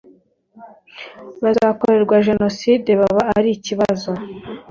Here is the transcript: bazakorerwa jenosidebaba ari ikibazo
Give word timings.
bazakorerwa 1.43 2.15
jenosidebaba 2.25 3.21
ari 3.37 3.49
ikibazo 3.57 4.11